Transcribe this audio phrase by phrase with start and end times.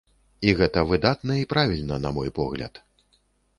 [0.47, 2.73] І гэта выдатна і правільна, на мой погляд.